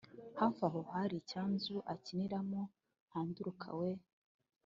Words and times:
hafi 0.39 0.61
aho 0.67 0.79
hari 0.91 1.15
icyanzu, 1.21 1.75
akihinamo, 1.93 2.61
handuruka 3.11 3.67
we! 3.79 3.91